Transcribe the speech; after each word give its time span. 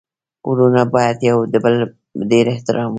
ورونه 0.49 0.81
باید 0.95 1.17
يو 1.29 1.37
د 1.53 1.55
بل 1.63 1.73
ډير 2.31 2.45
احترام 2.53 2.83
ولري. 2.87 2.89